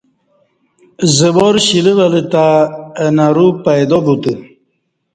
[1.17, 2.45] زوار شیلہ ولہ تہ
[3.01, 4.33] اہ نرو پیدا بوتہ